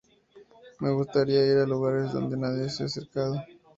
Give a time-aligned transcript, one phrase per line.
[0.79, 3.35] Me gustaría ir a lugares donde nadie se ha acercado".